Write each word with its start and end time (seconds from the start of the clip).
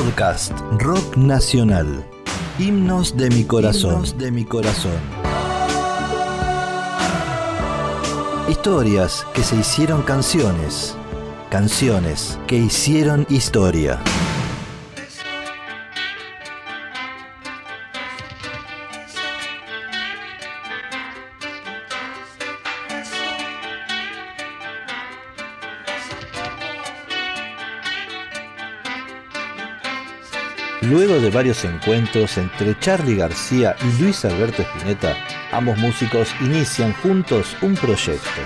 Podcast 0.00 0.58
Rock 0.78 1.18
Nacional. 1.18 2.02
Himnos 2.58 3.18
de 3.18 3.28
mi 3.28 3.44
corazón. 3.44 3.96
Himnos 3.96 4.16
de 4.16 4.30
mi 4.30 4.46
corazón. 4.46 4.98
Historias 8.48 9.26
que 9.34 9.42
se 9.42 9.56
hicieron 9.56 10.00
canciones. 10.00 10.96
Canciones 11.50 12.38
que 12.46 12.56
hicieron 12.56 13.26
historia. 13.28 14.00
Luego 30.82 31.20
de 31.20 31.28
varios 31.28 31.62
encuentros 31.66 32.38
entre 32.38 32.78
Charlie 32.78 33.16
García 33.16 33.76
y 33.82 34.02
Luis 34.02 34.24
Alberto 34.24 34.62
Spinetta, 34.62 35.14
ambos 35.52 35.76
músicos 35.76 36.28
inician 36.40 36.94
juntos 36.94 37.54
un 37.60 37.74
proyecto. 37.74 38.40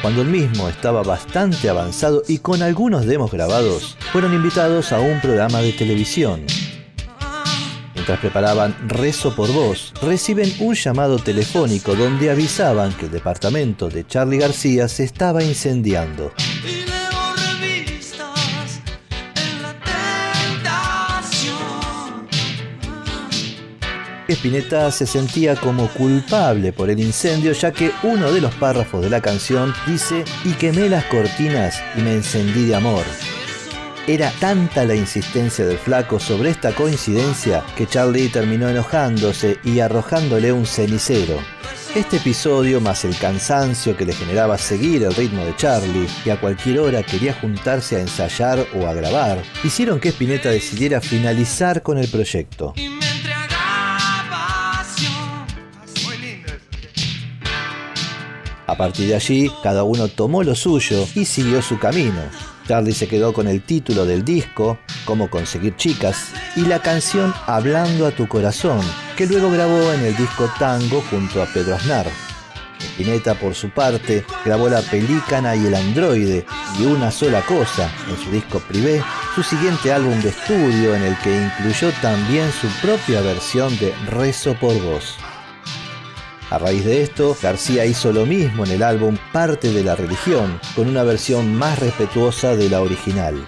Cuando 0.00 0.22
el 0.22 0.28
mismo 0.28 0.68
estaba 0.70 1.02
bastante 1.02 1.68
avanzado 1.68 2.22
y 2.26 2.38
con 2.38 2.62
algunos 2.62 3.04
demos 3.04 3.30
grabados, 3.30 3.98
fueron 4.12 4.32
invitados 4.32 4.92
a 4.92 5.00
un 5.00 5.20
programa 5.20 5.60
de 5.60 5.72
televisión. 5.72 6.46
Mientras 8.06 8.20
preparaban 8.20 8.76
Rezo 8.86 9.34
por 9.34 9.52
Voz, 9.52 9.92
reciben 10.00 10.48
un 10.60 10.76
llamado 10.76 11.18
telefónico 11.18 11.96
donde 11.96 12.30
avisaban 12.30 12.92
que 12.92 13.06
el 13.06 13.10
departamento 13.10 13.88
de 13.88 14.06
Charlie 14.06 14.38
García 14.38 14.86
se 14.86 15.02
estaba 15.02 15.42
incendiando. 15.42 16.30
Spinetta 24.28 24.92
se 24.92 25.04
sentía 25.04 25.56
como 25.56 25.88
culpable 25.88 26.72
por 26.72 26.90
el 26.90 27.00
incendio 27.00 27.50
ya 27.54 27.72
que 27.72 27.90
uno 28.04 28.30
de 28.30 28.40
los 28.40 28.54
párrafos 28.54 29.02
de 29.02 29.10
la 29.10 29.20
canción 29.20 29.74
dice 29.84 30.24
y 30.44 30.52
quemé 30.52 30.88
las 30.88 31.06
cortinas 31.06 31.82
y 31.96 32.02
me 32.02 32.14
encendí 32.14 32.66
de 32.66 32.76
amor. 32.76 33.02
Era 34.08 34.30
tanta 34.38 34.84
la 34.84 34.94
insistencia 34.94 35.66
del 35.66 35.78
flaco 35.78 36.20
sobre 36.20 36.50
esta 36.50 36.72
coincidencia 36.72 37.64
que 37.76 37.88
Charlie 37.88 38.28
terminó 38.28 38.68
enojándose 38.68 39.58
y 39.64 39.80
arrojándole 39.80 40.52
un 40.52 40.64
cenicero. 40.64 41.40
Este 41.92 42.18
episodio, 42.18 42.80
más 42.80 43.04
el 43.04 43.18
cansancio 43.18 43.96
que 43.96 44.04
le 44.04 44.12
generaba 44.12 44.58
seguir 44.58 45.02
el 45.02 45.14
ritmo 45.14 45.44
de 45.44 45.56
Charlie, 45.56 46.06
que 46.22 46.30
a 46.30 46.40
cualquier 46.40 46.78
hora 46.78 47.02
quería 47.02 47.34
juntarse 47.34 47.96
a 47.96 48.00
ensayar 48.00 48.64
o 48.76 48.86
a 48.86 48.94
grabar, 48.94 49.42
hicieron 49.64 49.98
que 49.98 50.10
Spinetta 50.10 50.50
decidiera 50.50 51.00
finalizar 51.00 51.82
con 51.82 51.98
el 51.98 52.06
proyecto. 52.06 52.74
A 58.76 58.78
partir 58.78 59.08
de 59.08 59.14
allí, 59.14 59.50
cada 59.62 59.84
uno 59.84 60.06
tomó 60.06 60.42
lo 60.42 60.54
suyo 60.54 61.06
y 61.14 61.24
siguió 61.24 61.62
su 61.62 61.78
camino. 61.78 62.20
Charlie 62.68 62.92
se 62.92 63.08
quedó 63.08 63.32
con 63.32 63.48
el 63.48 63.62
título 63.62 64.04
del 64.04 64.22
disco, 64.22 64.76
Cómo 65.06 65.30
conseguir 65.30 65.76
chicas, 65.76 66.26
y 66.56 66.60
la 66.60 66.82
canción 66.82 67.32
Hablando 67.46 68.06
a 68.06 68.10
tu 68.10 68.28
corazón, 68.28 68.80
que 69.16 69.26
luego 69.26 69.50
grabó 69.50 69.94
en 69.94 70.04
el 70.04 70.14
disco 70.14 70.50
Tango 70.58 71.02
junto 71.10 71.42
a 71.42 71.46
Pedro 71.46 71.76
Aznar. 71.76 72.06
Spinetta, 72.78 73.34
por 73.34 73.54
su 73.54 73.70
parte, 73.70 74.26
grabó 74.44 74.68
La 74.68 74.82
Pelícana 74.82 75.56
y 75.56 75.64
El 75.68 75.74
Androide 75.74 76.44
y 76.78 76.84
Una 76.84 77.10
Sola 77.10 77.40
Cosa 77.46 77.90
en 78.10 78.22
su 78.22 78.30
disco 78.30 78.60
Privé, 78.60 79.02
su 79.34 79.42
siguiente 79.42 79.90
álbum 79.90 80.20
de 80.20 80.28
estudio 80.28 80.94
en 80.94 81.02
el 81.02 81.16
que 81.20 81.34
incluyó 81.34 81.90
también 82.02 82.52
su 82.52 82.68
propia 82.86 83.22
versión 83.22 83.74
de 83.78 83.94
Rezo 84.10 84.52
por 84.60 84.78
Vos. 84.82 85.16
A 86.56 86.58
raíz 86.58 86.86
de 86.86 87.02
esto, 87.02 87.36
García 87.42 87.84
hizo 87.84 88.14
lo 88.14 88.24
mismo 88.24 88.64
en 88.64 88.70
el 88.70 88.82
álbum 88.82 89.18
Parte 89.30 89.70
de 89.72 89.84
la 89.84 89.94
Religión, 89.94 90.58
con 90.74 90.88
una 90.88 91.02
versión 91.02 91.54
más 91.54 91.78
respetuosa 91.78 92.56
de 92.56 92.70
la 92.70 92.80
original. 92.80 93.46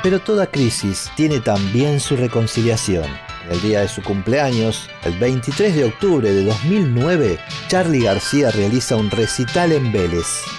Pero 0.00 0.20
toda 0.20 0.46
crisis 0.46 1.10
tiene 1.16 1.40
también 1.40 1.98
su 1.98 2.14
reconciliación. 2.14 3.10
El 3.50 3.60
día 3.60 3.80
de 3.80 3.88
su 3.88 4.00
cumpleaños, 4.00 4.88
el 5.02 5.18
23 5.18 5.74
de 5.74 5.84
octubre 5.86 6.32
de 6.32 6.44
2009, 6.44 7.36
Charlie 7.66 8.04
García 8.04 8.52
realiza 8.52 8.94
un 8.94 9.10
recital 9.10 9.72
en 9.72 9.90
Vélez. 9.90 10.57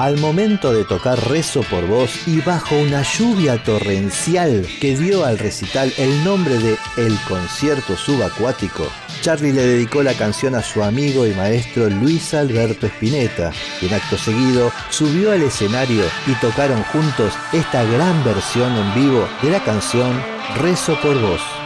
Al 0.00 0.16
momento 0.16 0.72
de 0.72 0.86
tocar 0.86 1.28
Rezo 1.28 1.60
por 1.60 1.86
Voz 1.86 2.26
y 2.26 2.40
bajo 2.40 2.74
una 2.74 3.02
lluvia 3.02 3.62
torrencial 3.62 4.66
que 4.80 4.96
dio 4.96 5.26
al 5.26 5.38
recital 5.38 5.92
el 5.98 6.24
nombre 6.24 6.56
de 6.56 6.78
El 6.96 7.14
Concierto 7.28 7.98
Subacuático, 7.98 8.86
Charlie 9.20 9.52
le 9.52 9.60
dedicó 9.60 10.02
la 10.02 10.14
canción 10.14 10.54
a 10.54 10.62
su 10.62 10.82
amigo 10.82 11.26
y 11.26 11.34
maestro 11.34 11.90
Luis 11.90 12.32
Alberto 12.32 12.86
Spinetta, 12.86 13.52
quien 13.78 13.92
acto 13.92 14.16
seguido 14.16 14.72
subió 14.88 15.32
al 15.32 15.42
escenario 15.42 16.04
y 16.26 16.32
tocaron 16.40 16.82
juntos 16.84 17.34
esta 17.52 17.84
gran 17.84 18.24
versión 18.24 18.74
en 18.74 18.94
vivo 18.94 19.28
de 19.42 19.50
la 19.50 19.62
canción 19.62 20.18
Rezo 20.56 20.98
por 21.02 21.20
Vos. 21.20 21.59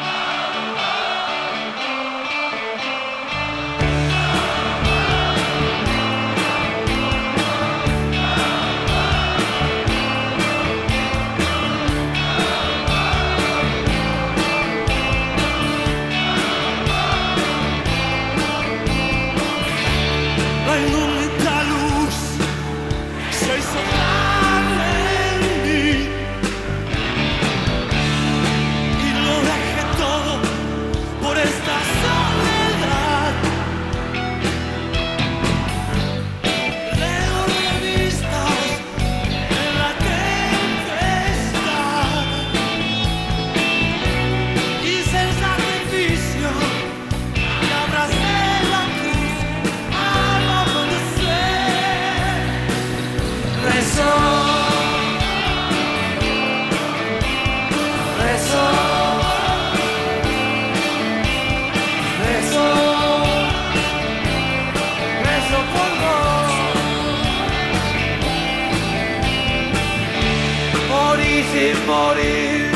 Sin 71.54 71.87
morir 71.87 72.73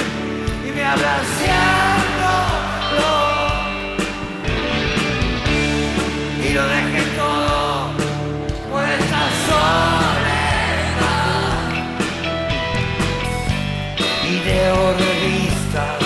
y 0.66 0.70
me 0.70 0.84
abracé 0.84 1.50
y 6.44 6.48
lo 6.54 6.64
dejé 6.68 7.02
todo 7.16 7.90
por 8.70 8.84
esta 8.84 9.22
soledad. 9.48 9.78
Y 14.30 14.34
de 14.46 14.60
revistas 15.02 16.00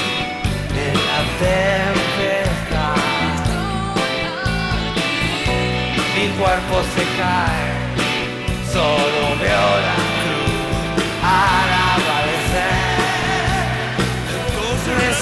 en 0.85 0.97
la 1.09 1.21
tempestad. 1.45 2.97
Mi 6.17 6.27
cuerpo 6.41 6.77
se 6.95 7.05
cae, 7.21 7.71
solo 8.73 9.23
veo 9.43 9.71
la 9.87 9.97
cruz 10.21 10.53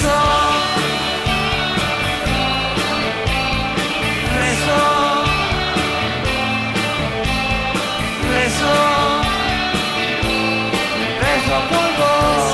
Rezó, 0.00 0.20
rezó, 4.35 4.82
rezó, 8.32 8.79
rezó 11.20 11.56
pulgón. 11.69 12.49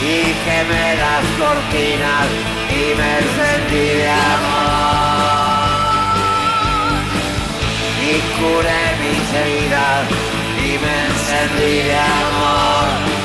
Dije, 0.00 0.56
me 0.70 0.86
das 0.96 1.26
cortinas 1.36 2.28
y 2.70 2.94
me 2.96 3.10
encendí 3.18 3.86
de 3.98 4.08
amor. 4.08 4.68
Y 8.06 8.14
cubre 8.38 8.80
mi 9.00 9.14
seriedad 9.32 10.04
y 10.58 10.78
me 10.78 10.94
encendí 11.06 11.74
de 11.88 11.96
amor. 11.98 13.17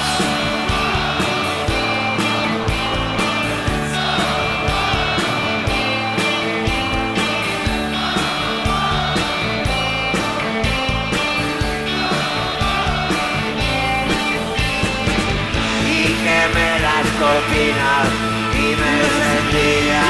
cortinas 17.19 18.09
y 18.55 18.77
me 18.81 18.95
sentía 19.21 20.10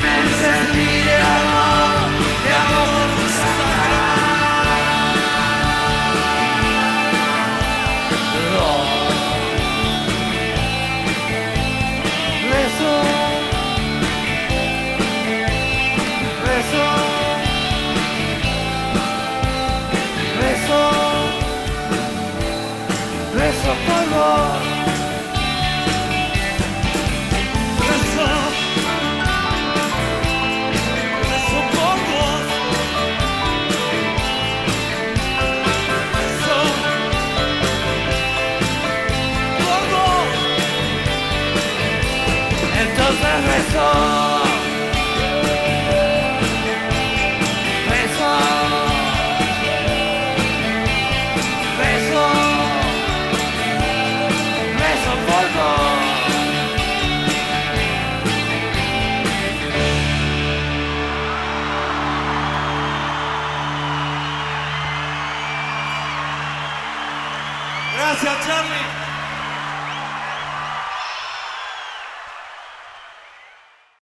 baby. 0.00 0.23
Tchau, 68.24 68.32
é 68.32 68.42
Charlie. 68.42 68.93